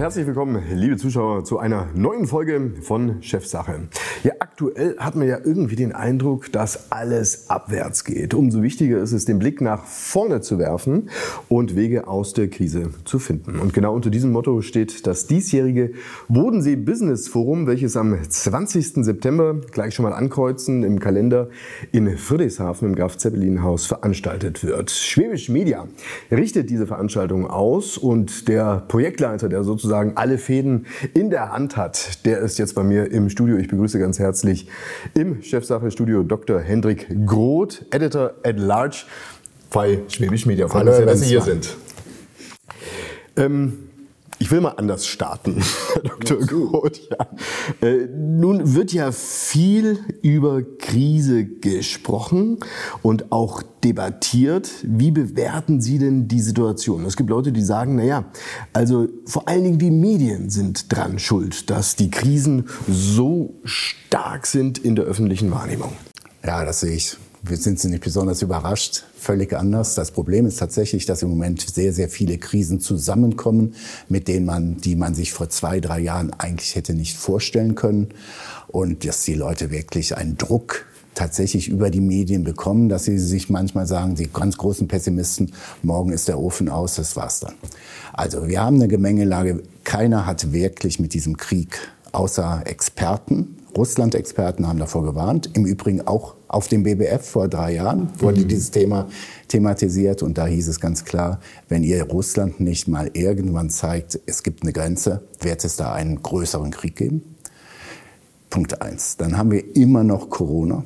[0.00, 3.88] herzlich willkommen, liebe Zuschauer, zu einer neuen Folge von Chefsache.
[4.24, 8.34] Ja, aktuell hat man ja irgendwie den Eindruck, dass alles abwärts geht.
[8.34, 11.08] Umso wichtiger ist es, den Blick nach vorne zu werfen
[11.48, 13.58] und Wege aus der Krise zu finden.
[13.58, 15.92] Und genau unter diesem Motto steht das diesjährige
[16.28, 19.02] Bodensee Business Forum, welches am 20.
[19.02, 21.48] September gleich schon mal ankreuzen im Kalender
[21.90, 24.90] in Friedrichshafen im Graf Zeppelin Haus veranstaltet wird.
[24.90, 25.88] Schwäbisch Media
[26.30, 32.26] richtet diese Veranstaltung aus und der Projektleiter, der sozusagen alle Fäden in der Hand hat,
[32.26, 33.56] der ist jetzt bei mir im Studio.
[33.56, 34.66] Ich begrüße ganz herzlich herzlich
[35.14, 36.60] im Chefsache-Studio Dr.
[36.60, 39.04] Hendrik Groth, Editor at Large
[39.70, 40.68] bei Schwäbisch Media.
[40.68, 41.76] Freut mich sehr, dass Sie hier sind.
[43.36, 43.89] Ähm,
[44.40, 45.62] ich will mal anders starten,
[45.92, 46.38] Herr Dr.
[46.38, 47.00] Groth.
[47.10, 47.86] Ja.
[47.86, 52.58] Äh, nun wird ja viel über Krise gesprochen
[53.02, 54.70] und auch debattiert.
[54.82, 57.04] Wie bewerten Sie denn die Situation?
[57.04, 58.24] Es gibt Leute, die sagen, na ja,
[58.72, 64.78] also vor allen Dingen die Medien sind dran schuld, dass die Krisen so stark sind
[64.78, 65.92] in der öffentlichen Wahrnehmung.
[66.42, 69.94] Ja, das sehe ich wir sind nicht besonders überrascht, völlig anders.
[69.94, 73.74] Das Problem ist tatsächlich, dass im Moment sehr, sehr viele Krisen zusammenkommen,
[74.08, 78.08] mit denen man, die man sich vor zwei, drei Jahren eigentlich hätte nicht vorstellen können.
[78.68, 83.50] Und dass die Leute wirklich einen Druck tatsächlich über die Medien bekommen, dass sie sich
[83.50, 85.52] manchmal sagen, die ganz großen Pessimisten,
[85.82, 87.54] morgen ist der Ofen aus, das war's dann.
[88.12, 89.62] Also wir haben eine Gemengelage.
[89.84, 91.78] Keiner hat wirklich mit diesem Krieg
[92.12, 95.50] außer Experten Russland-Experten haben davor gewarnt.
[95.54, 98.48] Im Übrigen auch auf dem BBF vor drei Jahren wurde mhm.
[98.48, 99.06] dieses Thema
[99.46, 104.42] thematisiert und da hieß es ganz klar, wenn ihr Russland nicht mal irgendwann zeigt, es
[104.42, 107.36] gibt eine Grenze, wird es da einen größeren Krieg geben?
[108.50, 109.16] Punkt eins.
[109.16, 110.82] Dann haben wir immer noch Corona.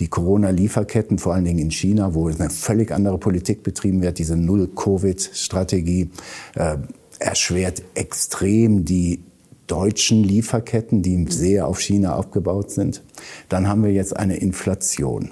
[0.00, 4.36] Die Corona-Lieferketten, vor allen Dingen in China, wo eine völlig andere Politik betrieben wird, diese
[4.36, 6.10] Null-Covid-Strategie,
[6.54, 6.78] äh,
[7.18, 9.20] erschwert extrem die
[9.68, 13.02] deutschen Lieferketten, die sehr auf China aufgebaut sind.
[13.48, 15.30] Dann haben wir jetzt eine Inflation.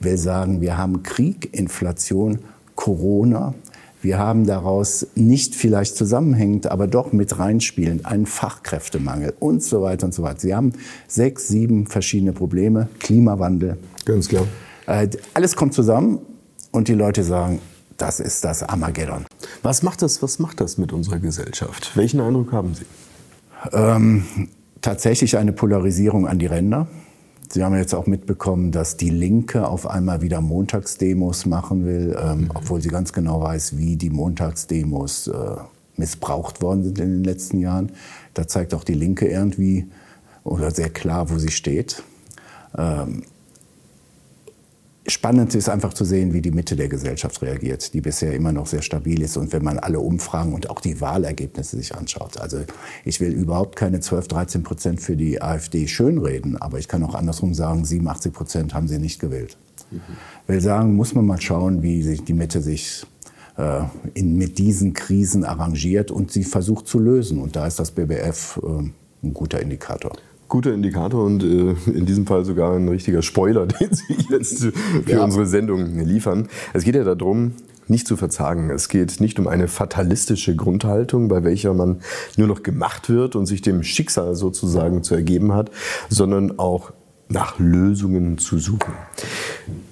[0.00, 2.40] Wir sagen, wir haben Krieg, Inflation,
[2.74, 3.54] Corona.
[4.02, 10.06] Wir haben daraus nicht vielleicht zusammenhängend, aber doch mit reinspielend einen Fachkräftemangel und so weiter
[10.06, 10.40] und so weiter.
[10.40, 10.72] Sie haben
[11.06, 12.88] sechs, sieben verschiedene Probleme.
[12.98, 13.78] Klimawandel.
[14.04, 14.44] Ganz klar.
[14.86, 16.18] Äh, alles kommt zusammen
[16.72, 17.60] und die Leute sagen,
[17.96, 19.24] das ist das Armageddon.
[19.62, 21.92] Was macht das, was macht das mit unserer Gesellschaft?
[21.94, 22.86] Welchen Eindruck haben Sie?
[23.72, 24.24] Ähm,
[24.80, 26.88] tatsächlich eine Polarisierung an die Ränder.
[27.50, 32.40] Sie haben jetzt auch mitbekommen, dass die Linke auf einmal wieder Montagsdemos machen will, ähm,
[32.40, 32.50] mhm.
[32.54, 35.56] obwohl sie ganz genau weiß, wie die Montagsdemos äh,
[35.96, 37.92] missbraucht worden sind in den letzten Jahren.
[38.34, 39.86] Da zeigt auch die Linke irgendwie
[40.44, 42.02] oder sehr klar, wo sie steht.
[42.76, 43.24] Ähm,
[45.08, 48.68] Spannend ist einfach zu sehen, wie die Mitte der Gesellschaft reagiert, die bisher immer noch
[48.68, 49.36] sehr stabil ist.
[49.36, 52.38] Und wenn man alle Umfragen und auch die Wahlergebnisse sich anschaut.
[52.38, 52.58] Also
[53.04, 57.16] ich will überhaupt keine 12, 13 Prozent für die AfD schönreden, aber ich kann auch
[57.16, 59.56] andersrum sagen, 87 Prozent haben sie nicht gewählt.
[59.90, 60.00] Mhm.
[60.46, 63.04] will sagen, muss man mal schauen, wie sich die Mitte sich
[63.56, 63.82] äh,
[64.14, 67.40] in, mit diesen Krisen arrangiert und sie versucht zu lösen.
[67.40, 70.12] Und da ist das BBF äh, ein guter Indikator
[70.52, 75.10] guter Indikator und äh, in diesem Fall sogar ein richtiger Spoiler, den Sie jetzt für
[75.10, 75.24] ja.
[75.24, 76.48] unsere Sendung liefern.
[76.74, 77.52] Es geht ja darum,
[77.88, 78.68] nicht zu verzagen.
[78.68, 82.02] Es geht nicht um eine fatalistische Grundhaltung, bei welcher man
[82.36, 85.70] nur noch gemacht wird und sich dem Schicksal sozusagen zu ergeben hat,
[86.10, 86.92] sondern auch
[87.32, 88.92] nach Lösungen zu suchen.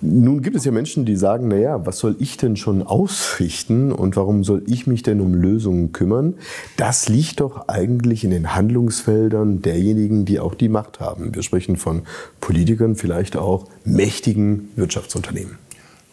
[0.01, 4.17] Nun gibt es ja Menschen, die sagen, naja, was soll ich denn schon ausrichten und
[4.17, 6.35] warum soll ich mich denn um Lösungen kümmern?
[6.77, 11.35] Das liegt doch eigentlich in den Handlungsfeldern derjenigen, die auch die Macht haben.
[11.35, 12.03] Wir sprechen von
[12.41, 15.59] Politikern, vielleicht auch mächtigen Wirtschaftsunternehmen.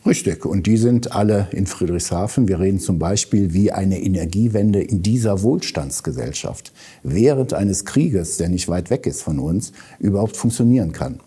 [0.05, 0.45] Richtig.
[0.45, 2.47] Und die sind alle in Friedrichshafen.
[2.47, 6.71] Wir reden zum Beispiel, wie eine Energiewende in dieser Wohlstandsgesellschaft
[7.03, 11.19] während eines Krieges, der nicht weit weg ist von uns, überhaupt funktionieren kann.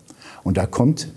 [0.43, 1.09] Und da kommt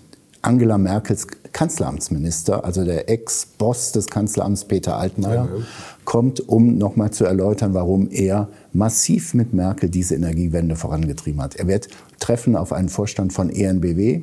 [0.43, 5.65] Angela Merkels Kanzleramtsminister, also der Ex-Boss des Kanzleramts Peter Altmaier, ja, ja.
[6.05, 11.55] kommt, um nochmal zu erläutern, warum er massiv mit Merkel diese Energiewende vorangetrieben hat.
[11.55, 11.89] Er wird
[12.25, 14.23] treffen auf einen Vorstand von ENBW.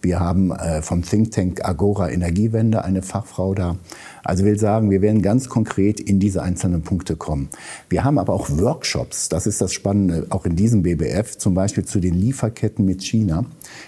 [0.00, 3.76] Wir haben äh, vom Think Tank Agora Energiewende eine Fachfrau da.
[4.24, 7.48] Also will sagen, wir werden ganz konkret in diese einzelnen Punkte kommen.
[7.88, 11.84] Wir haben aber auch Workshops, das ist das Spannende, auch in diesem BBF, zum Beispiel
[11.84, 13.44] zu den Lieferketten mit China.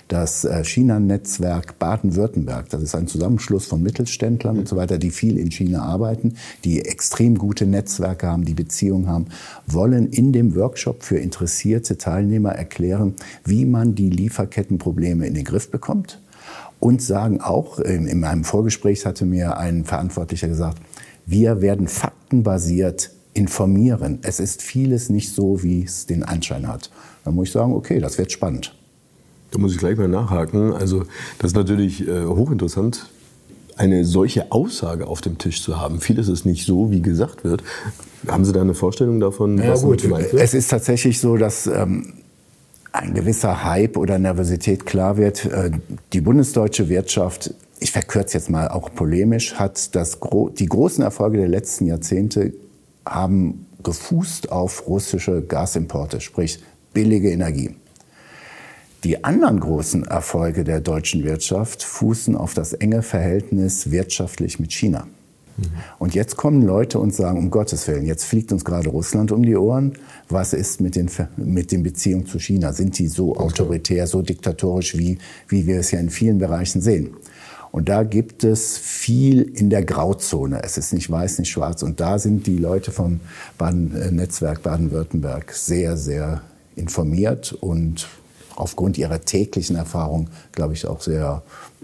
[0.09, 5.39] Das äh, China-Netzwerk Baden-Württemberg, das ist ein Zusammenschluss von Mittelständlern und so weiter, die viel
[5.39, 6.35] in China arbeiten,
[6.65, 9.27] die extrem gute Netzwerke haben, die Beziehungen haben,
[9.67, 13.15] wollen in dem Workshop für interessierte Teilnehmer erklären,
[13.45, 16.21] wie man die Lieferkettenprobleme in den Griff bekommt
[16.85, 20.83] und sagen auch, in meinem Vorgespräch hatte mir ein Verantwortlicher gesagt,
[21.25, 24.19] wir werden faktenbasiert informieren.
[24.21, 26.91] Es ist vieles nicht so, wie es den Anschein hat.
[27.25, 28.77] Dann muss ich sagen, okay, das wird spannend.
[29.51, 30.75] Da muss ich gleich mal nachhaken.
[30.75, 31.05] Also
[31.39, 33.09] das ist natürlich äh, hochinteressant,
[33.77, 36.03] eine solche Aussage auf dem Tisch zu haben.
[36.03, 37.65] Vieles ist nicht so, wie gesagt wird.
[38.29, 40.03] Haben Sie da eine Vorstellung davon, ja, was gut.
[40.03, 40.43] gemeint wird?
[40.43, 42.13] Es ist tatsächlich so, dass ähm,
[42.95, 45.45] ein gewisser Hype oder Nervosität klar wird.
[45.47, 45.73] Äh,
[46.13, 50.19] die bundesdeutsche Wirtschaft, ich verkürze jetzt mal auch polemisch, hat das,
[50.59, 52.55] die großen Erfolge der letzten Jahrzehnte
[53.05, 56.63] haben gefußt auf russische Gasimporte, sprich
[56.95, 57.75] billige Energie.
[59.03, 65.07] Die anderen großen Erfolge der deutschen Wirtschaft fußen auf das enge Verhältnis wirtschaftlich mit China.
[65.57, 65.65] Mhm.
[65.99, 69.43] Und jetzt kommen Leute und sagen, um Gottes Willen, jetzt fliegt uns gerade Russland um
[69.43, 69.95] die Ohren.
[70.29, 72.73] Was ist mit den, mit den Beziehungen zu China?
[72.73, 75.19] Sind die so autoritär, so diktatorisch, wie,
[75.49, 77.17] wie wir es ja in vielen Bereichen sehen?
[77.75, 80.63] Und da gibt es viel in der Grauzone.
[80.63, 81.83] Es ist nicht weiß, nicht schwarz.
[81.83, 83.19] Und da sind die Leute vom
[83.59, 86.43] Baden, äh, Netzwerk Baden-Württemberg sehr, sehr
[86.77, 88.07] informiert und
[88.57, 91.43] aufgrund ihrer täglichen Erfahrung, glaube ich, auch sehr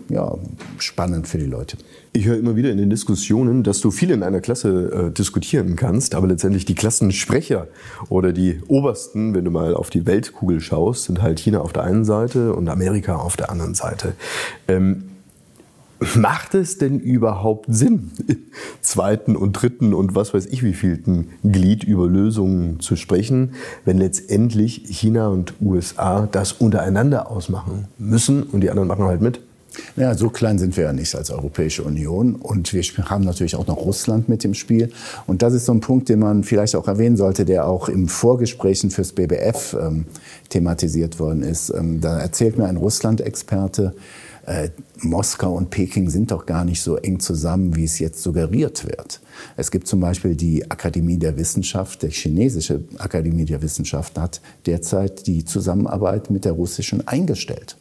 [0.08, 0.36] ja,
[0.78, 1.76] spannend für die Leute.
[2.12, 5.76] Ich höre immer wieder in den Diskussionen, dass du viel in einer Klasse äh, diskutieren
[5.76, 7.68] kannst, aber letztendlich die Klassensprecher
[8.08, 11.84] oder die Obersten, wenn du mal auf die Weltkugel schaust, sind halt China auf der
[11.84, 14.14] einen Seite und Amerika auf der anderen Seite.
[14.66, 15.09] Ähm,
[16.16, 18.10] Macht es denn überhaupt Sinn,
[18.80, 23.52] zweiten und dritten und was weiß ich wievielten Glied über Lösungen zu sprechen,
[23.84, 29.40] wenn letztendlich China und USA das untereinander ausmachen müssen und die anderen machen halt mit?
[29.96, 32.34] Ja, so klein sind wir ja nicht als Europäische Union.
[32.34, 34.90] Und wir haben natürlich auch noch Russland mit im Spiel.
[35.26, 38.08] Und das ist so ein Punkt, den man vielleicht auch erwähnen sollte, der auch im
[38.08, 40.06] Vorgesprächen fürs BBF ähm,
[40.48, 41.70] thematisiert worden ist.
[41.70, 43.94] Ähm, da erzählt mir ein Russland-Experte,
[44.50, 44.70] äh,
[45.02, 49.20] Moskau und Peking sind doch gar nicht so eng zusammen, wie es jetzt suggeriert wird.
[49.56, 55.28] Es gibt zum Beispiel die Akademie der Wissenschaft, der chinesische Akademie der Wissenschaft hat derzeit
[55.28, 57.76] die Zusammenarbeit mit der russischen eingestellt.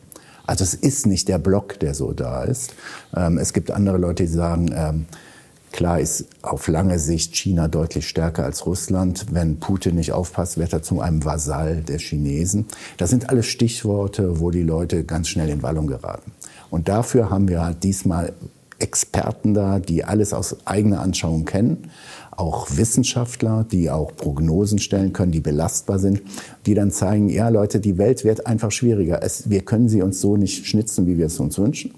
[0.45, 2.73] Also es ist nicht der Block, der so da ist.
[3.15, 5.05] Ähm, es gibt andere Leute, die sagen, ähm,
[5.71, 9.27] Klar ist auf lange Sicht China deutlich stärker als Russland.
[9.31, 12.65] Wenn Putin nicht aufpasst, wird er zu einem Vasall der Chinesen.
[12.97, 16.31] Das sind alles Stichworte, wo die Leute ganz schnell in Wallung geraten.
[16.69, 18.33] Und dafür haben wir halt diesmal
[18.79, 21.89] Experten da, die alles aus eigener Anschauung kennen,
[22.31, 26.21] auch Wissenschaftler, die auch Prognosen stellen können, die belastbar sind,
[26.65, 29.21] die dann zeigen, ja Leute, die Welt wird einfach schwieriger.
[29.21, 31.93] Es, wir können sie uns so nicht schnitzen, wie wir es uns wünschen.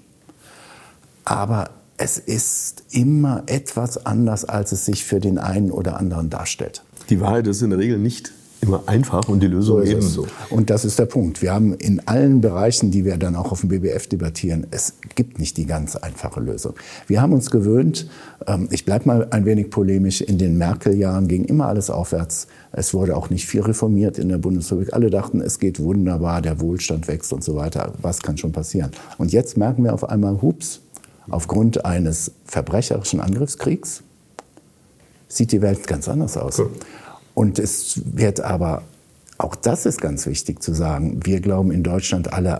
[1.24, 6.82] Aber es ist immer etwas anders, als es sich für den einen oder anderen darstellt.
[7.10, 8.32] Die Wahrheit ist in der Regel nicht
[8.62, 10.26] immer einfach und die Lösung so ebenso.
[10.48, 11.42] Und das ist der Punkt.
[11.42, 15.40] Wir haben in allen Bereichen, die wir dann auch auf dem BBF debattieren, es gibt
[15.40, 16.74] nicht die ganz einfache Lösung.
[17.08, 18.08] Wir haben uns gewöhnt,
[18.46, 22.46] ähm, ich bleibe mal ein wenig polemisch, in den Merkel-Jahren ging immer alles aufwärts.
[22.70, 24.94] Es wurde auch nicht viel reformiert in der Bundesrepublik.
[24.94, 27.92] Alle dachten, es geht wunderbar, der Wohlstand wächst und so weiter.
[28.00, 28.92] Was kann schon passieren?
[29.18, 30.80] Und jetzt merken wir auf einmal, hups,
[31.28, 34.04] aufgrund eines verbrecherischen Angriffskriegs
[35.26, 36.58] sieht die Welt ganz anders aus.
[36.58, 36.70] Cool.
[37.34, 38.82] Und es wird aber,
[39.38, 42.58] auch das ist ganz wichtig zu sagen, wir glauben in Deutschland alle,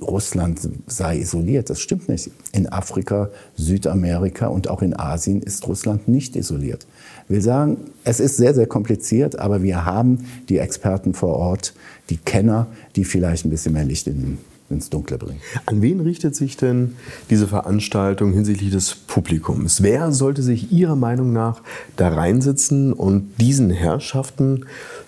[0.00, 1.70] Russland sei isoliert.
[1.70, 2.30] Das stimmt nicht.
[2.52, 6.86] In Afrika, Südamerika und auch in Asien ist Russland nicht isoliert.
[7.28, 11.74] Wir sagen, es ist sehr, sehr kompliziert, aber wir haben die Experten vor Ort,
[12.10, 14.38] die Kenner, die vielleicht ein bisschen mehr Licht in den
[14.74, 15.40] ins Dunkle bringen.
[15.66, 16.96] An wen richtet sich denn
[17.30, 19.82] diese Veranstaltung hinsichtlich des Publikums?
[19.82, 21.62] Wer sollte sich Ihrer Meinung nach
[21.96, 24.66] da reinsitzen und diesen Herrschaften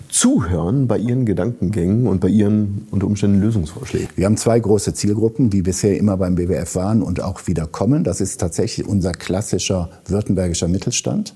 [0.09, 4.09] zuhören bei ihren Gedankengängen und bei ihren unter Umständen Lösungsvorschlägen?
[4.17, 8.05] Wir haben zwei große Zielgruppen, die bisher immer beim BWF waren und auch wieder kommen.
[8.05, 11.35] Das ist tatsächlich unser klassischer württembergischer Mittelstand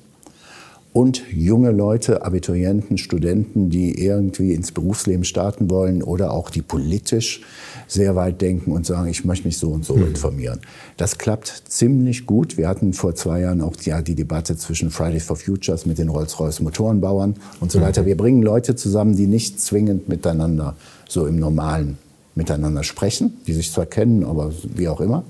[0.92, 7.42] und junge Leute, Abiturienten, Studenten, die irgendwie ins Berufsleben starten wollen oder auch die politisch
[7.86, 10.08] sehr weit denken und sagen, ich möchte mich so und so mhm.
[10.08, 10.60] informieren.
[10.96, 12.56] Das klappt ziemlich gut.
[12.56, 16.08] Wir hatten vor zwei Jahren auch ja, die Debatte zwischen Fridays for Futures mit den
[16.08, 17.82] Rolls-Royce Motorenbauern und so mhm.
[17.82, 18.04] weiter.
[18.04, 20.74] Wir bringen Leute zusammen, die nicht zwingend miteinander
[21.08, 21.98] so im normalen
[22.34, 25.24] miteinander sprechen, die sich zwar kennen, aber wie auch immer.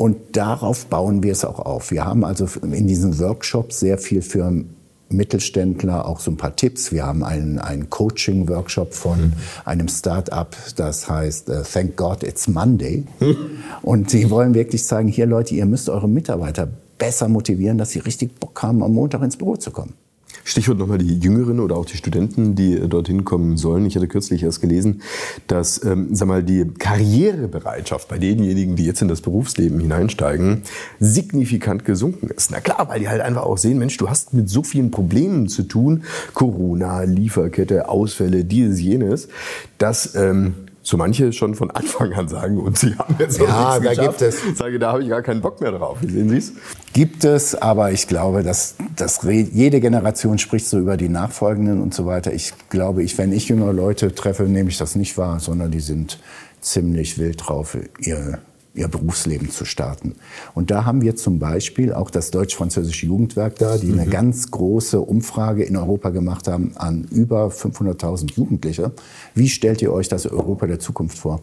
[0.00, 1.90] Äh, und darauf bauen wir es auch auf.
[1.90, 4.64] Wir haben also in diesen Workshops sehr viel für
[5.12, 6.92] Mittelständler auch so ein paar Tipps.
[6.92, 9.32] Wir haben einen, einen Coaching-Workshop von mhm.
[9.64, 13.04] einem Start-up, das heißt uh, Thank God It's Monday.
[13.82, 17.98] Und die wollen wirklich zeigen, hier Leute, ihr müsst eure Mitarbeiter besser motivieren, dass sie
[17.98, 19.94] richtig Bock haben, am Montag ins Büro zu kommen.
[20.44, 23.86] Stichwort nochmal die Jüngeren oder auch die Studenten, die dorthin kommen sollen.
[23.86, 25.02] Ich hatte kürzlich erst gelesen,
[25.46, 30.62] dass ähm, sag mal, die Karrierebereitschaft bei denjenigen, die jetzt in das Berufsleben hineinsteigen,
[30.98, 32.50] signifikant gesunken ist.
[32.50, 35.48] Na klar, weil die halt einfach auch sehen, Mensch, du hast mit so vielen Problemen
[35.48, 36.04] zu tun,
[36.34, 39.28] Corona, Lieferkette, Ausfälle, dieses, jenes,
[39.78, 43.54] dass ähm, so manche schon von Anfang an sagen, und Sie haben jetzt ja, nichts
[43.54, 44.18] da geschafft.
[44.18, 44.58] gibt es.
[44.58, 45.98] Sage, da habe ich gar keinen Bock mehr drauf.
[46.00, 46.52] Wie sehen Sie es?
[46.92, 51.92] Gibt es, aber ich glaube, dass, dass jede Generation spricht so über die Nachfolgenden und
[51.92, 52.32] so weiter.
[52.32, 55.80] Ich glaube, ich, wenn ich jüngere Leute treffe, nehme ich das nicht wahr, sondern die
[55.80, 56.18] sind
[56.60, 58.38] ziemlich wild drauf, ihr
[58.74, 60.14] ihr Berufsleben zu starten.
[60.54, 65.00] Und da haben wir zum Beispiel auch das Deutsch-Französische Jugendwerk da, die eine ganz große
[65.00, 68.92] Umfrage in Europa gemacht haben an über 500.000 Jugendliche.
[69.34, 71.40] Wie stellt ihr euch das Europa der Zukunft vor?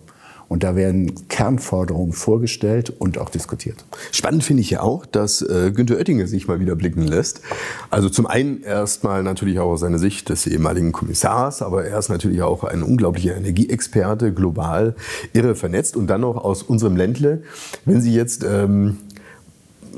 [0.49, 3.83] Und da werden Kernforderungen vorgestellt und auch diskutiert.
[4.11, 7.41] Spannend finde ich ja auch, dass äh, Günther Oettinger sich mal wieder blicken lässt.
[7.89, 12.09] Also zum einen erstmal natürlich auch aus seiner Sicht des ehemaligen Kommissars, aber er ist
[12.09, 14.95] natürlich auch ein unglaublicher Energieexperte, global
[15.33, 17.43] irre vernetzt und dann noch aus unserem Ländle.
[17.85, 18.97] Wenn Sie jetzt ähm,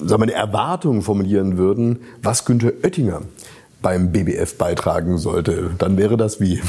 [0.03, 3.21] sagen wir, eine Erwartung formulieren würden, was Günther Oettinger
[3.81, 6.61] beim BBF beitragen sollte, dann wäre das wie?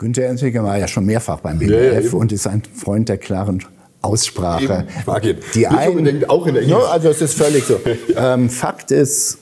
[0.00, 3.18] Günther Oettinger war ja schon mehrfach beim BBF Ja, ja, und ist ein Freund der
[3.18, 3.62] klaren
[4.00, 4.86] Aussprache.
[5.22, 5.38] Eben.
[5.54, 6.70] Die Nicht einen, unbedingt auch in Englisch.
[6.70, 7.78] No, also es ist völlig so.
[8.16, 9.36] ähm, Fakt ist,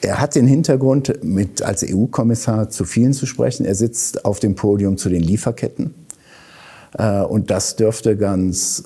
[0.00, 3.66] er hat den Hintergrund, mit als EU-Kommissar zu vielen zu sprechen.
[3.66, 5.92] Er sitzt auf dem Podium zu den Lieferketten.
[6.96, 8.84] Äh, und das dürfte ganz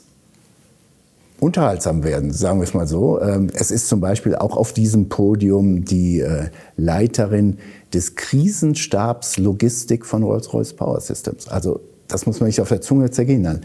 [1.41, 3.21] unterhaltsam werden, sagen wir es mal so.
[3.21, 7.59] Ähm, Es ist zum Beispiel auch auf diesem Podium die äh, Leiterin
[7.93, 11.49] des Krisenstabs Logistik von Rolls-Royce Power Systems.
[11.49, 13.63] Also das muss man nicht auf der Zunge zergehen lassen.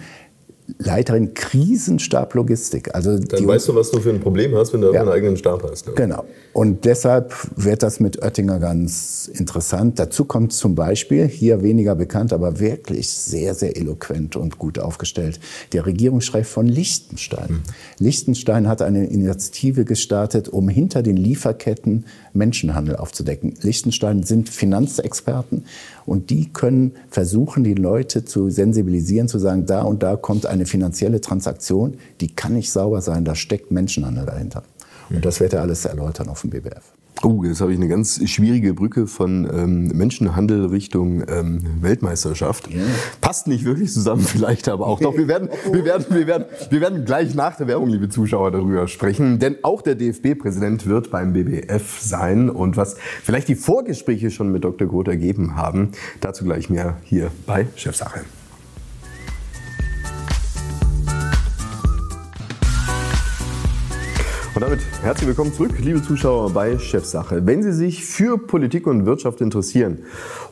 [0.79, 2.93] Leiterin Krisenstab Logistik.
[2.93, 5.01] Also Dann die, weißt du, was du für ein Problem hast, wenn du Ja.
[5.01, 5.87] einen eigenen Stab hast.
[5.87, 5.93] Ne?
[5.95, 6.25] Genau.
[6.53, 9.99] Und deshalb wird das mit Oettinger ganz interessant.
[9.99, 15.39] Dazu kommt zum Beispiel, hier weniger bekannt, aber wirklich sehr, sehr eloquent und gut aufgestellt,
[15.73, 17.61] der Regierungschef von Liechtenstein.
[17.99, 23.53] Liechtenstein hat eine Initiative gestartet, um hinter den Lieferketten Menschenhandel aufzudecken.
[23.61, 25.65] Liechtenstein sind Finanzexperten
[26.05, 30.65] und die können versuchen, die Leute zu sensibilisieren, zu sagen, da und da kommt eine
[30.65, 34.63] finanzielle Transaktion, die kann nicht sauber sein, da steckt Menschenhandel dahinter.
[35.13, 36.93] Und das wird er alles erläutern auf dem BBF.
[37.23, 42.67] Oh, jetzt habe ich eine ganz schwierige Brücke von ähm, Menschenhandel Richtung ähm, Weltmeisterschaft.
[43.19, 44.99] Passt nicht wirklich zusammen, vielleicht aber auch.
[44.99, 48.49] Doch, wir werden, wir, werden, wir, werden, wir werden gleich nach der Werbung, liebe Zuschauer,
[48.49, 49.37] darüber sprechen.
[49.37, 52.49] Denn auch der DFB-Präsident wird beim BBF sein.
[52.49, 54.87] Und was vielleicht die Vorgespräche schon mit Dr.
[54.87, 55.91] Groth ergeben haben,
[56.21, 58.21] dazu gleich mehr hier bei Chefsache.
[64.61, 67.47] Und damit herzlich willkommen zurück, liebe Zuschauer bei Chefsache.
[67.47, 70.03] Wenn Sie sich für Politik und Wirtschaft interessieren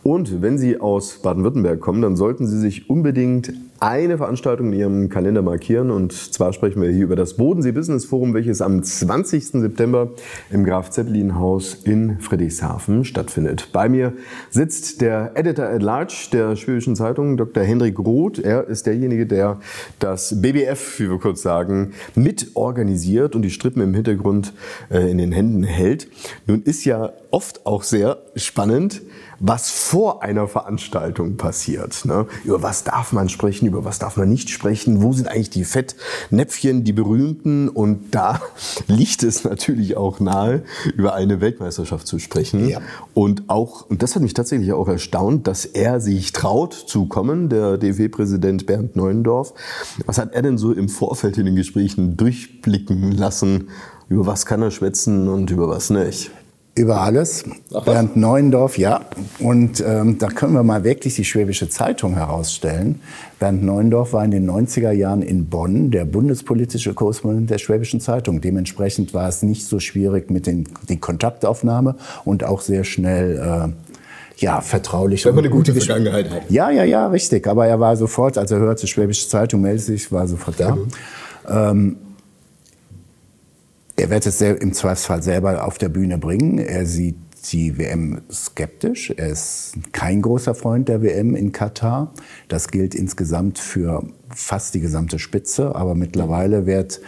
[0.02, 5.10] und wenn Sie aus Baden-Württemberg kommen, dann sollten Sie sich unbedingt eine Veranstaltung in Ihrem
[5.10, 5.92] Kalender markieren.
[5.92, 9.46] Und zwar sprechen wir hier über das Bodensee Business Forum, welches am 20.
[9.46, 10.12] September
[10.52, 13.70] im Graf Zeppelin Haus in Friedrichshafen stattfindet.
[13.72, 14.14] Bei mir
[14.50, 17.64] sitzt der Editor at Large der Schwäbischen Zeitung, Dr.
[17.64, 18.40] Hendrik Roth.
[18.40, 19.60] Er ist derjenige, der
[20.00, 24.54] das BBF, wie wir kurz sagen, mit organisiert und die Strippen im Hintergrund
[24.90, 26.08] äh, in den Händen hält.
[26.48, 29.02] Nun ist ja oft auch sehr spannend,
[29.40, 32.06] was vor einer Veranstaltung passiert.
[32.06, 32.26] Ne?
[32.44, 35.66] Über was darf man sprechen, über was darf man nicht sprechen, wo sind eigentlich die
[35.66, 38.42] Fettnäpfchen, die berühmten und da
[38.88, 40.64] liegt es natürlich auch nahe,
[40.96, 42.68] über eine Weltmeisterschaft zu sprechen.
[42.68, 42.82] Ja.
[43.14, 47.50] Und auch, und das hat mich tatsächlich auch erstaunt, dass er sich traut zu kommen,
[47.50, 49.54] der DFB-Präsident Bernd Neuendorf.
[50.06, 53.70] Was hat er denn so im Vorfeld in den Gesprächen durchblicken lassen?
[54.10, 56.32] Über was kann er schwätzen und über was nicht?
[56.80, 57.44] Über alles.
[57.84, 59.02] Bernd Neuendorf, ja.
[59.40, 63.02] Und ähm, da können wir mal wirklich die Schwäbische Zeitung herausstellen.
[63.38, 68.40] Bernd Neuendorf war in den 90er Jahren in Bonn der bundespolitische Korrespondent der Schwäbischen Zeitung.
[68.40, 74.42] Dementsprechend war es nicht so schwierig mit den, die Kontaktaufnahme und auch sehr schnell äh,
[74.42, 75.26] ja, vertraulich.
[75.26, 76.44] Wenn man eine gute Vergangenheit hat.
[76.50, 77.46] Ja, ja, ja, richtig.
[77.46, 80.78] Aber er war sofort, als er hörte, Schwäbische Zeitung meldet sich, war sofort da.
[81.50, 81.98] Ähm,
[84.00, 86.58] er wird es im Zweifelsfall selber auf der Bühne bringen.
[86.58, 87.18] Er sieht
[87.52, 89.12] die WM skeptisch.
[89.16, 92.14] Er ist kein großer Freund der WM in Katar.
[92.48, 94.04] Das gilt insgesamt für
[94.34, 95.76] fast die gesamte Spitze.
[95.76, 97.02] Aber mittlerweile wird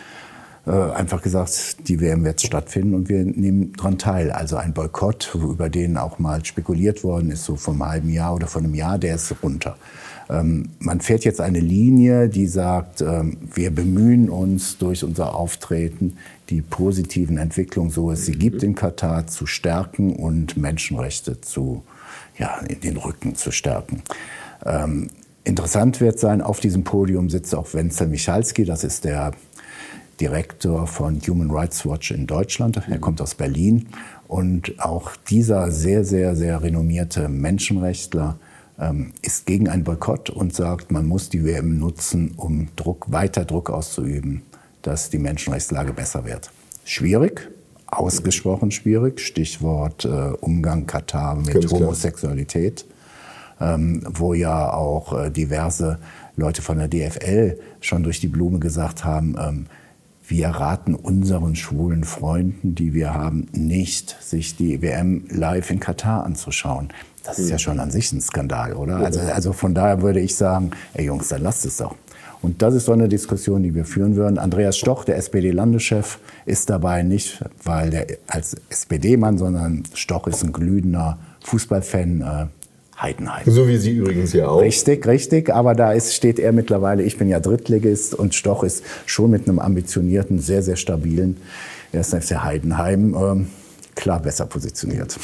[0.69, 4.31] einfach gesagt, die WM wird stattfinden und wir nehmen daran teil.
[4.31, 8.45] Also ein Boykott, über den auch mal spekuliert worden ist, so einem halben Jahr oder
[8.45, 9.75] vor einem Jahr, der ist runter.
[10.31, 16.17] Ähm, man fährt jetzt eine Linie, die sagt, ähm, wir bemühen uns durch unser Auftreten,
[16.49, 21.83] die positiven Entwicklungen, so es sie gibt in Katar, zu stärken und Menschenrechte zu,
[22.37, 24.03] ja, in den Rücken zu stärken.
[24.65, 25.07] Ähm,
[25.43, 29.33] interessant wird sein, auf diesem Podium sitzt auch Wenzel Michalski, das ist der
[30.21, 32.79] Direktor von Human Rights Watch in Deutschland.
[32.87, 33.87] Er kommt aus Berlin.
[34.27, 38.37] Und auch dieser sehr, sehr, sehr renommierte Menschenrechtler
[38.79, 43.45] ähm, ist gegen einen Boykott und sagt, man muss die WM nutzen, um Druck, weiter
[43.45, 44.43] Druck auszuüben,
[44.83, 46.51] dass die Menschenrechtslage besser wird.
[46.85, 47.49] Schwierig,
[47.87, 49.19] ausgesprochen schwierig.
[49.19, 52.85] Stichwort äh, Umgang Katar mit Ganz Homosexualität,
[53.59, 55.97] ähm, wo ja auch äh, diverse
[56.35, 59.65] Leute von der DFL schon durch die Blume gesagt haben, ähm,
[60.31, 66.23] wir raten unseren schwulen Freunden, die wir haben, nicht, sich die WM live in Katar
[66.23, 66.89] anzuschauen.
[67.23, 68.95] Das ist ja schon an sich ein Skandal, oder?
[68.95, 71.95] Also, also von daher würde ich sagen, ey Jungs, dann lasst es doch.
[72.41, 74.39] Und das ist so eine Diskussion, die wir führen würden.
[74.39, 80.51] Andreas Stoch, der SPD-Landeschef, ist dabei nicht, weil er als SPD-Mann, sondern Stoch ist ein
[80.51, 82.49] glühender Fußballfan.
[83.01, 83.43] Heidenheim.
[83.45, 84.61] So wie Sie übrigens ja auch.
[84.61, 85.53] Richtig, richtig.
[85.53, 89.47] Aber da ist, steht er mittlerweile, ich bin ja Drittligist und Stoch ist schon mit
[89.47, 91.37] einem ambitionierten, sehr, sehr stabilen
[91.93, 92.09] 1.
[92.09, 93.15] FC Heidenheim.
[93.15, 93.47] Ähm,
[93.95, 95.17] klar besser positioniert.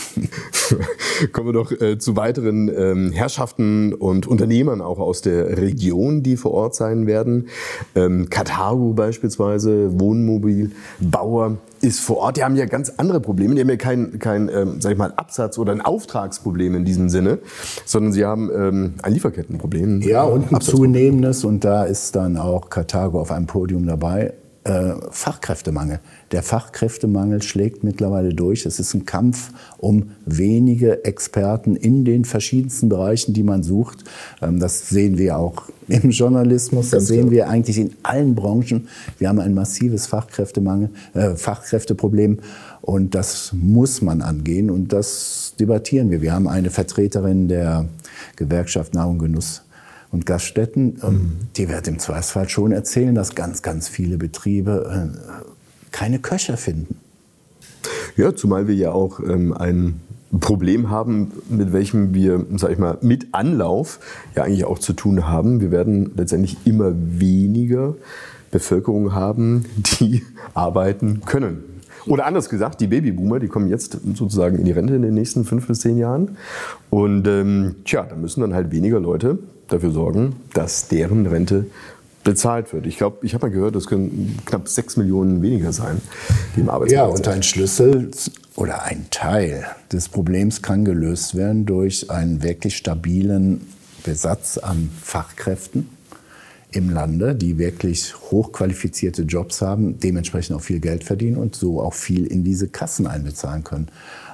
[1.31, 6.37] Kommen wir doch äh, zu weiteren ähm, Herrschaften und Unternehmern auch aus der Region, die
[6.37, 7.47] vor Ort sein werden.
[7.95, 12.37] Ähm, Kataru beispielsweise, Wohnmobil, Bauer ist vor Ort.
[12.37, 13.55] Die haben ja ganz andere Probleme.
[13.55, 17.09] Die haben ja kein, kein ähm, sag ich mal, Absatz- oder ein Auftragsproblem in diesem
[17.09, 17.39] Sinne,
[17.85, 20.01] sondern sie haben ähm, ein Lieferkettenproblem.
[20.01, 21.43] Ja, und ein zunehmendes.
[21.43, 24.33] Und da ist dann auch Karthago auf einem Podium dabei
[24.67, 25.99] äh, Fachkräftemangel.
[26.31, 28.65] Der Fachkräftemangel schlägt mittlerweile durch.
[28.65, 34.03] Es ist ein Kampf um wenige Experten in den verschiedensten Bereichen, die man sucht.
[34.41, 38.89] Ähm, das sehen wir auch im Journalismus, das sehen wir eigentlich in allen Branchen.
[39.19, 42.39] Wir haben ein massives Fachkräftemangel, äh, Fachkräfteproblem
[42.81, 46.21] und das muss man angehen und das debattieren wir.
[46.21, 47.85] Wir haben eine Vertreterin der
[48.35, 49.61] Gewerkschaft Nahrung und Genuss
[50.11, 51.31] und Gaststätten, mhm.
[51.55, 55.57] die wird im Zweifelsfall schon erzählen, dass ganz, ganz viele Betriebe äh,
[55.91, 56.97] keine Köche finden.
[58.15, 60.01] Ja, zumal wir ja auch ähm, ein
[60.39, 63.99] Problem haben, mit welchem wir, sag ich mal, mit Anlauf
[64.35, 65.61] ja eigentlich auch zu tun haben.
[65.61, 67.95] Wir werden letztendlich immer weniger
[68.51, 69.65] Bevölkerung haben,
[69.99, 71.63] die arbeiten können.
[72.05, 75.45] Oder anders gesagt, die Babyboomer, die kommen jetzt sozusagen in die Rente in den nächsten
[75.45, 76.37] fünf bis zehn Jahren.
[76.89, 81.65] Und ähm, tja, da müssen dann halt weniger Leute dafür sorgen, dass deren Rente
[82.23, 82.85] bezahlt wird.
[82.85, 86.01] Ich glaube, ich habe mal gehört, das können knapp sechs Millionen weniger sein,
[86.55, 88.11] die im Arbeitsmarkt Ja, und ein Schlüssel
[88.55, 93.61] oder ein Teil des Problems kann gelöst werden durch einen wirklich stabilen
[94.03, 95.89] Besatz an Fachkräften
[96.77, 101.95] im Lande, die wirklich hochqualifizierte Jobs haben, dementsprechend auch viel Geld verdienen und so auch
[101.95, 103.87] viel in diese Kassen einbezahlen können.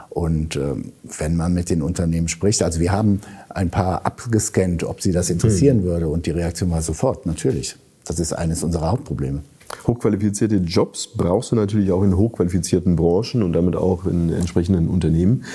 [0.09, 5.01] Und ähm, wenn man mit den Unternehmen spricht, also wir haben ein paar abgescannt, ob
[5.01, 5.83] sie das interessieren mhm.
[5.83, 6.07] würde.
[6.09, 7.77] Und die Reaktion war sofort, natürlich.
[8.05, 9.41] Das ist eines unserer Hauptprobleme.
[9.87, 15.45] Hochqualifizierte Jobs brauchst du natürlich auch in hochqualifizierten Branchen und damit auch in entsprechenden Unternehmen.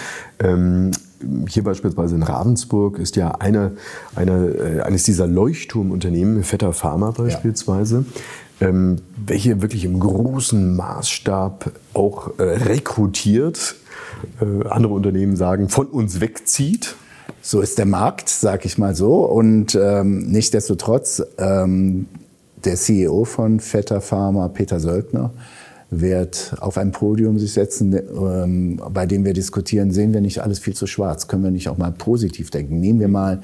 [0.41, 0.91] Ähm,
[1.49, 3.73] hier beispielsweise in Ravensburg ist ja eine,
[4.15, 8.05] eine, äh, eines dieser Leuchtturmunternehmen, Vetter Pharma beispielsweise,
[8.61, 8.69] ja.
[8.69, 13.77] ähm, welche wirklich im großen Maßstab auch äh, rekrutiert
[14.41, 16.97] äh, andere Unternehmen sagen, von uns wegzieht.
[17.43, 19.25] So ist der Markt, sag ich mal so.
[19.25, 22.07] Und ähm, nichtdestotrotz, ähm,
[22.65, 25.33] der CEO von Vetter Pharma, Peter Söldner,
[25.91, 30.59] wird auf ein Podium sich setzen, ähm, bei dem wir diskutieren, sehen wir nicht alles
[30.59, 31.29] viel zu schwarz?
[31.29, 32.81] Können wir nicht auch mal positiv denken?
[32.81, 33.41] Nehmen wir mal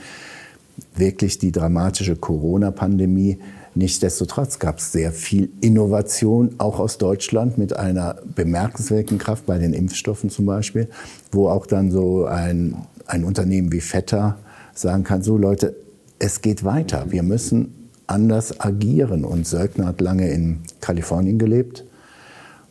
[0.94, 3.38] wirklich die dramatische Corona-Pandemie
[3.76, 9.72] Nichtsdestotrotz gab es sehr viel Innovation, auch aus Deutschland, mit einer bemerkenswerten Kraft bei den
[9.72, 10.88] Impfstoffen zum Beispiel,
[11.32, 12.76] wo auch dann so ein,
[13.06, 14.38] ein Unternehmen wie Vetter
[14.74, 15.74] sagen kann, so Leute,
[16.20, 19.24] es geht weiter, wir müssen anders agieren.
[19.24, 21.84] Und Söldner hat lange in Kalifornien gelebt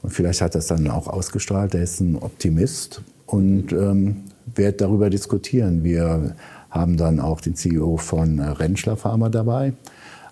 [0.04, 5.10] und vielleicht hat das dann auch ausgestrahlt, er ist ein Optimist und ähm, wird darüber
[5.10, 5.84] diskutieren.
[5.84, 6.36] Wir
[6.70, 9.74] haben dann auch den CEO von Rentschler Pharma dabei,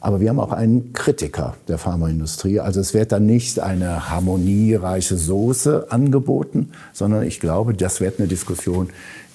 [0.01, 2.60] aber wir haben auch einen Kritiker der Pharmaindustrie.
[2.60, 8.27] Also es wird dann nicht eine harmoniereiche Soße angeboten, sondern ich glaube, das wird eine
[8.27, 8.89] Diskussion,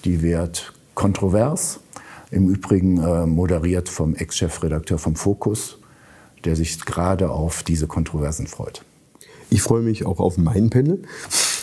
[0.05, 1.79] die wird kontrovers.
[2.29, 5.79] Im Übrigen äh, moderiert vom Ex-Chefredakteur vom Fokus,
[6.45, 8.83] der sich gerade auf diese Kontroversen freut.
[9.49, 11.01] Ich freue mich auch auf mein Panel.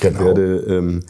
[0.01, 0.21] genau.
[0.21, 1.03] werde ähm,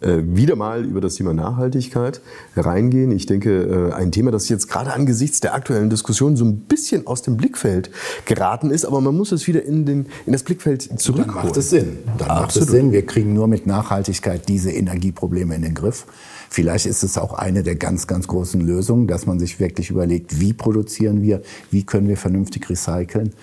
[0.00, 2.20] äh, wieder mal über das Thema Nachhaltigkeit
[2.56, 3.12] reingehen.
[3.12, 7.06] Ich denke, äh, ein Thema, das jetzt gerade angesichts der aktuellen Diskussion so ein bisschen
[7.06, 7.90] aus dem Blickfeld
[8.24, 11.34] geraten ist, aber man muss es wieder in, den, in das Blickfeld zurückholen.
[11.34, 11.98] Dann macht es Sinn.
[12.18, 12.40] Dann Absolut.
[12.40, 12.92] macht es Sinn.
[12.92, 16.06] Wir kriegen nur mit Nachhaltigkeit diese Energieprobleme in den Griff.
[16.48, 20.40] Vielleicht ist es auch eine der ganz, ganz großen Lösungen, dass man sich wirklich überlegt,
[20.40, 23.34] wie produzieren wir, wie können wir vernünftig recyceln.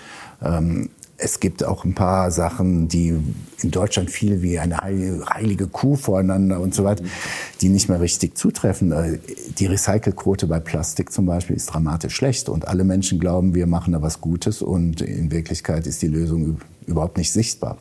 [0.42, 3.18] Ähm, es gibt auch ein paar Sachen, die
[3.62, 7.04] in Deutschland viel wie eine heilige Kuh voreinander und so weiter,
[7.62, 8.92] die nicht mehr richtig zutreffen.
[8.92, 9.18] Äh,
[9.58, 13.94] die Recycelquote bei Plastik zum Beispiel ist dramatisch schlecht und alle Menschen glauben, wir machen
[13.94, 17.78] da was Gutes und in Wirklichkeit ist die Lösung überhaupt nicht sichtbar.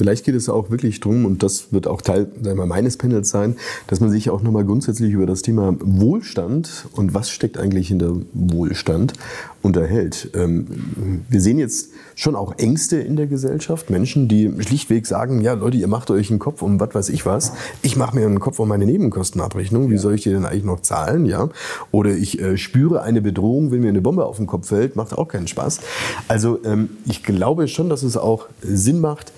[0.00, 3.56] Vielleicht geht es auch wirklich darum, und das wird auch Teil wir, meines Panels sein,
[3.86, 8.14] dass man sich auch nochmal grundsätzlich über das Thema Wohlstand und was steckt eigentlich hinter
[8.32, 9.12] Wohlstand
[9.60, 10.30] unterhält.
[10.32, 13.90] Ähm, wir sehen jetzt schon auch Ängste in der Gesellschaft.
[13.90, 17.26] Menschen, die schlichtweg sagen, ja Leute, ihr macht euch einen Kopf um was weiß ich
[17.26, 17.52] was.
[17.82, 19.90] Ich mache mir einen Kopf um meine Nebenkostenabrechnung.
[19.90, 21.26] Wie soll ich die denn eigentlich noch zahlen?
[21.26, 21.50] Ja?
[21.90, 24.96] Oder ich äh, spüre eine Bedrohung, wenn mir eine Bombe auf den Kopf fällt.
[24.96, 25.80] Macht auch keinen Spaß.
[26.26, 29.32] Also ähm, ich glaube schon, dass es auch Sinn macht,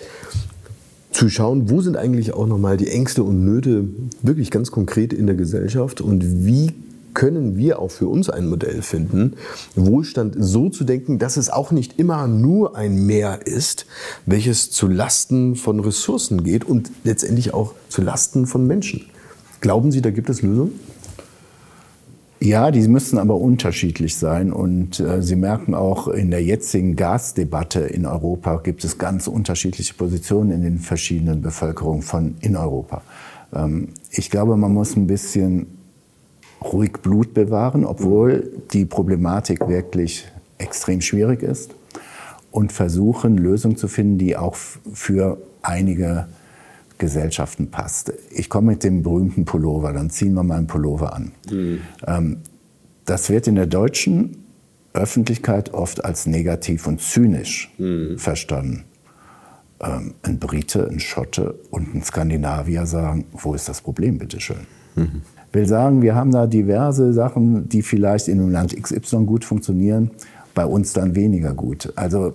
[1.22, 3.85] zu schauen, wo sind eigentlich auch nochmal die Ängste und Nöte
[4.22, 6.72] wirklich ganz konkret in der Gesellschaft und wie
[7.14, 9.35] können wir auch für uns ein Modell finden,
[9.76, 13.87] Wohlstand so zu denken, dass es auch nicht immer nur ein Mehr ist,
[14.26, 19.04] welches zu Lasten von Ressourcen geht und letztendlich auch zu Lasten von Menschen.
[19.61, 20.72] Glauben Sie, da gibt es Lösungen?
[22.42, 24.52] Ja, die müssen aber unterschiedlich sein.
[24.52, 29.94] Und äh, Sie merken auch, in der jetzigen Gasdebatte in Europa gibt es ganz unterschiedliche
[29.94, 33.02] Positionen in den verschiedenen Bevölkerungen von in Europa.
[33.55, 35.68] Ähm, ich glaube, man muss ein bisschen
[36.61, 40.26] ruhig Blut bewahren, obwohl die Problematik wirklich
[40.59, 41.76] extrem schwierig ist.
[42.50, 46.26] Und versuchen, Lösungen zu finden, die auch für einige
[47.03, 48.12] Gesellschaften passt.
[48.31, 51.33] Ich komme mit dem berühmten Pullover, dann ziehen wir mal einen Pullover an.
[51.51, 51.81] Mhm.
[52.07, 52.37] Ähm,
[53.05, 54.37] das wird in der deutschen
[54.93, 58.19] Öffentlichkeit oft als negativ und zynisch mhm.
[58.19, 58.85] verstanden.
[59.81, 64.65] Ähm, ein Brite, ein Schotte und ein Skandinavier sagen, wo ist das Problem, bitteschön?
[64.95, 65.23] Mhm.
[65.53, 70.12] Will sagen, wir haben da diverse Sachen, die vielleicht in einem Land XY gut funktionieren,
[70.55, 71.93] bei uns dann weniger gut.
[71.97, 72.35] Also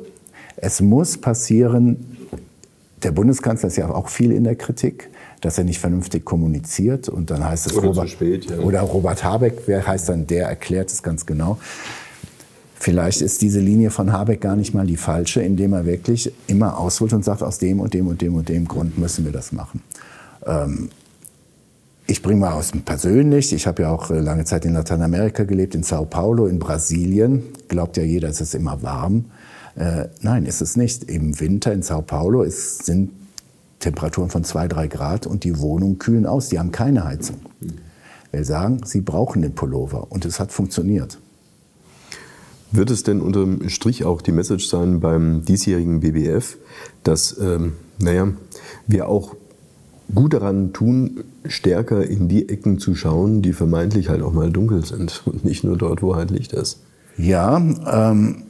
[0.57, 2.16] es muss passieren,
[3.03, 5.09] der Bundeskanzler ist ja auch viel in der Kritik,
[5.41, 7.09] dass er nicht vernünftig kommuniziert.
[7.09, 8.57] Und dann heißt es oder Robert, spät, ja.
[8.57, 11.57] oder Robert Habeck, wer heißt dann, der erklärt es ganz genau.
[12.79, 16.77] Vielleicht ist diese Linie von Habeck gar nicht mal die falsche, indem er wirklich immer
[16.77, 19.51] ausholt und sagt, aus dem und dem und dem und dem Grund müssen wir das
[19.51, 19.81] machen.
[20.45, 20.89] Ähm,
[22.05, 23.51] ich bringe mal aus dem persönlich.
[23.51, 27.43] Ich habe ja auch äh, lange Zeit in Lateinamerika gelebt, in Sao Paulo, in Brasilien.
[27.67, 29.25] Glaubt ja jeder, es ist immer warm.
[29.77, 31.03] Äh, nein, ist es nicht.
[31.03, 33.11] Im Winter in Sao Paulo ist, sind
[33.79, 36.49] Temperaturen von 2, 3 Grad und die Wohnungen kühlen aus.
[36.49, 37.37] Die haben keine Heizung.
[38.31, 41.19] Wir sagen, sie brauchen den Pullover und es hat funktioniert.
[42.71, 46.57] Wird es denn unterm Strich auch die Message sein beim diesjährigen BBF,
[47.03, 48.27] dass ähm, naja,
[48.87, 49.35] wir auch
[50.13, 54.83] gut daran tun, stärker in die Ecken zu schauen, die vermeintlich halt auch mal dunkel
[54.85, 56.81] sind und nicht nur dort, wo halt Licht ist?
[57.17, 58.43] Ja, ähm,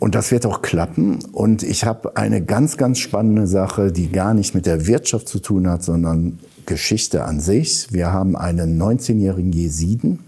[0.00, 1.18] und das wird auch klappen.
[1.32, 5.38] Und ich habe eine ganz, ganz spannende Sache, die gar nicht mit der Wirtschaft zu
[5.38, 7.92] tun hat, sondern Geschichte an sich.
[7.92, 10.20] Wir haben einen 19-jährigen Jesiden,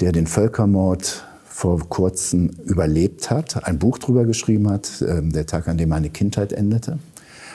[0.00, 5.68] der den Völkermord vor kurzem überlebt hat, ein Buch drüber geschrieben hat, ähm, der Tag,
[5.68, 6.98] an dem meine Kindheit endete.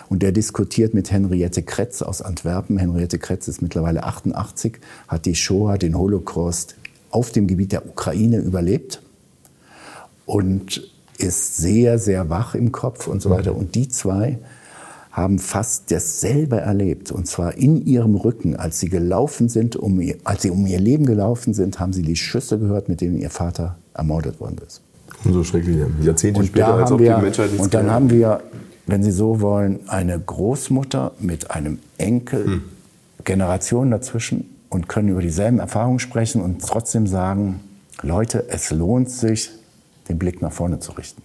[0.09, 2.77] Und der diskutiert mit Henriette Kretz aus Antwerpen.
[2.77, 6.75] Henriette Kretz ist mittlerweile 88, hat die Shoah, den Holocaust
[7.09, 9.01] auf dem Gebiet der Ukraine überlebt.
[10.25, 13.55] Und ist sehr, sehr wach im Kopf und so weiter.
[13.55, 14.39] Und die zwei
[15.11, 17.11] haben fast dasselbe erlebt.
[17.11, 20.79] Und zwar in ihrem Rücken, als sie gelaufen sind, um ihr, als sie um ihr
[20.79, 24.81] Leben gelaufen sind, haben sie die Schüsse gehört, mit denen ihr Vater ermordet worden ist.
[25.23, 25.77] Und so schrecklich.
[26.03, 28.41] Jahrzehnte und später, als ob wir, die Menschheit Und dann haben wir,
[28.85, 32.61] wenn Sie so wollen, eine Großmutter mit einem Enkel, hm.
[33.23, 37.61] Generationen dazwischen und können über dieselben Erfahrungen sprechen und trotzdem sagen,
[38.03, 39.49] Leute, es lohnt sich,
[40.09, 41.21] den Blick nach vorne zu richten.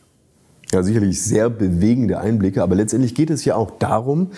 [0.73, 4.31] Ja, sicherlich sehr bewegende Einblicke, aber letztendlich geht es ja auch darum,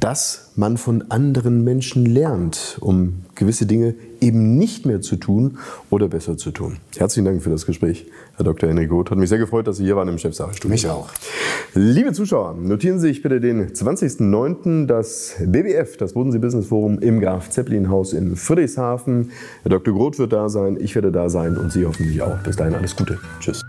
[0.00, 5.58] dass man von anderen Menschen lernt, um gewisse Dinge eben nicht mehr zu tun
[5.90, 6.78] oder besser zu tun.
[6.96, 8.68] Herzlichen Dank für das Gespräch, Herr Dr.
[8.68, 9.10] Henrik Roth.
[9.10, 10.70] Hat mich sehr gefreut, dass Sie hier waren im Chefsache-Studio.
[10.70, 11.10] Mich auch.
[11.74, 14.86] Liebe Zuschauer, notieren Sie sich bitte den 20.09.
[14.86, 19.30] das BBF, das Bodensee Business Forum im Graf Zeppelin Haus in Friedrichshafen.
[19.62, 19.94] Herr Dr.
[19.94, 22.38] Groth wird da sein, ich werde da sein und Sie hoffentlich auch.
[22.38, 23.18] Bis dahin alles Gute.
[23.40, 23.62] Tschüss.